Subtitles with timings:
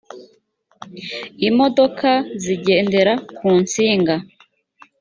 [1.49, 2.09] imodoka
[2.43, 4.15] zigendera ku nsinga